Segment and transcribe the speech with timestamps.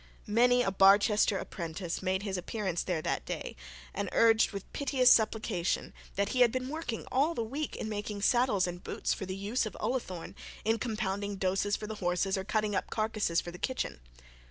[0.25, 3.55] Many a Barchester apprentice made his appearance there that day,
[3.93, 8.23] and urged with piteous supplication that he had been working all the week in making
[8.23, 10.33] saddles and boots for the use of Ullathorne,
[10.65, 13.99] in compounding doses for the horses, or cutting up carcasses for the kitchen.